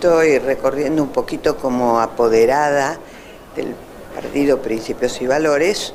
estoy 0.00 0.38
recorriendo 0.38 1.02
un 1.02 1.10
poquito 1.10 1.58
como 1.58 2.00
apoderada 2.00 2.98
del 3.54 3.74
partido 4.14 4.62
Principios 4.62 5.20
y 5.20 5.26
Valores, 5.26 5.92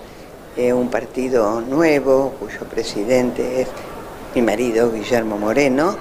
eh, 0.55 0.74
un 0.74 0.92
partido 0.92 1.59
nuevo 1.62 2.36
cuyo 2.40 2.60
presidente 2.70 3.62
es 3.62 3.68
mi 4.36 4.44
marido 4.44 4.92
Guillermo 4.92 5.40
Moreno, 5.40 5.98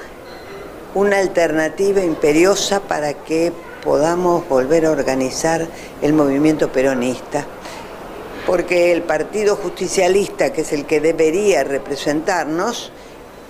una 0.95 1.19
alternativa 1.19 2.05
imperiosa 2.05 2.81
para 2.81 3.15
que 3.15 3.55
podamos 3.83 4.47
volver 4.51 4.85
a 4.85 4.91
organizar 4.91 5.67
el 6.03 6.13
movimiento 6.13 6.71
peronista, 6.71 7.47
porque 8.45 8.93
el 8.93 9.01
Partido 9.01 9.57
Justicialista, 9.57 10.53
que 10.53 10.61
es 10.61 10.75
el 10.75 10.85
que 10.85 11.01
debería 11.01 11.65
representarnos, 11.65 12.93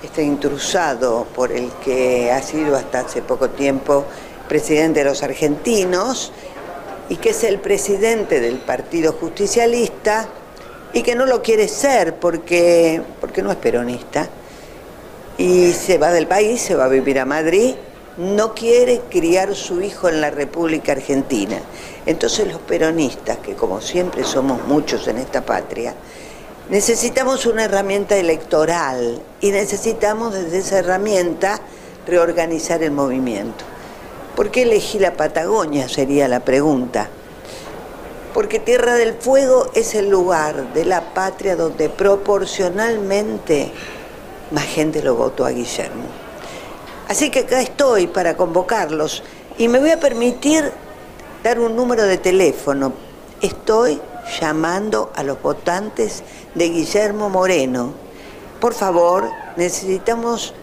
está 0.01 0.23
intrusado 0.23 1.27
por 1.35 1.51
el 1.51 1.73
que 1.85 2.31
ha 2.31 2.41
sido 2.41 2.77
hasta 2.77 3.01
hace 3.01 3.21
poco 3.21 3.51
tiempo 3.51 4.05
presidente 4.49 5.01
de 5.01 5.07
los 5.07 5.23
argentinos 5.23 6.33
y 7.09 7.17
que 7.17 7.31
es 7.31 7.45
el 7.45 7.59
presidente 7.59 8.41
del 8.41 8.59
Partido 8.59 9.13
Justicialista 9.13 10.29
y 10.93 11.03
que 11.03 11.15
no 11.15 11.27
lo 11.27 11.43
quiere 11.43 11.69
ser 11.69 12.17
porque, 12.17 13.03
porque 13.21 13.43
no 13.43 13.51
es 13.51 13.57
peronista 13.57 14.29
y 15.37 15.73
se 15.73 15.99
va 15.99 16.11
del 16.13 16.27
país, 16.27 16.61
se 16.61 16.75
va 16.75 16.85
a 16.85 16.89
vivir 16.89 17.19
a 17.19 17.25
Madrid, 17.25 17.75
no 18.17 18.55
quiere 18.55 19.03
criar 19.11 19.55
su 19.55 19.83
hijo 19.83 20.09
en 20.09 20.21
la 20.21 20.31
República 20.31 20.93
Argentina. 20.93 21.59
Entonces 22.07 22.47
los 22.47 22.61
peronistas, 22.61 23.39
que 23.39 23.55
como 23.55 23.81
siempre 23.81 24.25
somos 24.25 24.65
muchos 24.67 25.09
en 25.09 25.19
esta 25.19 25.45
patria, 25.45 25.95
necesitamos 26.71 27.47
una 27.47 27.65
herramienta 27.65 28.17
electoral 28.17 29.21
y 29.41 29.51
necesitamos 29.51 30.33
desde 30.33 30.59
esa 30.59 30.79
herramienta 30.79 31.61
reorganizar 32.07 32.83
el 32.83 32.93
movimiento. 32.93 33.65
¿Por 34.37 34.51
qué 34.51 34.63
elegí 34.63 34.99
la 34.99 35.13
Patagonia? 35.13 35.89
Sería 35.89 36.27
la 36.27 36.41
pregunta. 36.41 37.09
Porque 38.33 38.59
Tierra 38.59 38.95
del 38.95 39.15
Fuego 39.15 39.71
es 39.75 39.95
el 39.95 40.09
lugar 40.09 40.75
de 40.75 40.85
la 40.85 41.15
patria 41.15 41.55
donde 41.55 41.89
proporcionalmente 41.89 43.71
más 44.51 44.65
gente 44.65 45.03
lo 45.03 45.15
votó 45.15 45.45
a 45.45 45.51
Guillermo. 45.51 46.05
Así 47.07 47.31
que 47.31 47.41
acá 47.41 47.61
estoy 47.61 48.09
para 48.09 48.37
convocarlos 48.37 49.23
y 49.57 49.69
me 49.69 49.79
voy 49.79 49.91
a 49.91 50.01
permitir 50.01 50.73
dar 51.45 51.61
un 51.61 51.77
número 51.77 52.03
de 52.03 52.19
teléfono. 52.19 52.93
Estoy 53.41 54.01
llamando 54.41 55.13
a 55.15 55.23
los 55.23 55.41
votantes 55.41 56.25
de 56.57 56.71
Guillermo 56.71 57.29
Moreno. 57.29 57.93
Por 58.61 58.75
favor, 58.75 59.31
necesitamos 59.57 60.55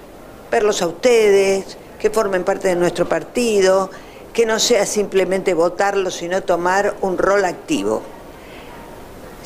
verlos 0.50 0.82
a 0.82 0.88
ustedes, 0.88 1.78
que 2.02 2.10
formen 2.10 2.44
parte 2.44 2.68
de 2.70 2.76
nuestro 2.76 3.08
partido, 3.08 3.92
que 4.34 4.48
no 4.48 4.58
sea 4.58 4.88
simplemente 4.88 5.54
votarlos, 5.54 6.16
sino 6.16 6.42
tomar 6.42 6.96
un 7.02 7.20
rol 7.20 7.46
activo. 7.46 8.02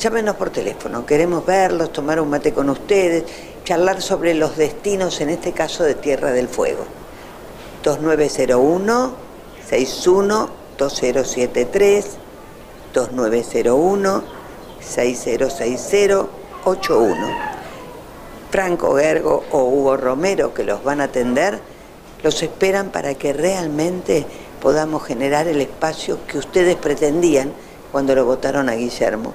Llámenos 0.00 0.36
por 0.36 0.48
teléfono, 0.48 1.04
queremos 1.04 1.44
verlos, 1.44 1.92
tomar 1.92 2.18
un 2.18 2.30
mate 2.30 2.54
con 2.54 2.70
ustedes 2.70 3.24
charlar 3.62 4.00
sobre 4.00 4.32
los 4.32 4.56
destinos, 4.56 5.20
en 5.20 5.28
este 5.28 5.52
caso 5.52 5.84
de 5.84 5.96
Tierra 5.96 6.32
del 6.32 6.48
Fuego. 6.48 6.86
2901 7.82 9.12
612073 9.68 12.06
2901 12.94 14.24
6060 14.80 16.26
81. 16.64 17.16
Franco 18.50 18.96
Gergo 18.96 19.44
o 19.50 19.64
Hugo 19.64 19.98
Romero, 19.98 20.54
que 20.54 20.64
los 20.64 20.82
van 20.82 21.02
a 21.02 21.04
atender, 21.04 21.60
los 22.22 22.42
esperan 22.42 22.90
para 22.90 23.14
que 23.14 23.32
realmente 23.32 24.26
podamos 24.60 25.04
generar 25.04 25.46
el 25.48 25.60
espacio 25.60 26.18
que 26.26 26.38
ustedes 26.38 26.76
pretendían 26.76 27.52
cuando 27.92 28.14
lo 28.14 28.24
votaron 28.24 28.68
a 28.68 28.74
Guillermo. 28.74 29.34